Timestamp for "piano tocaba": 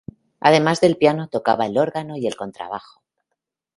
0.97-1.67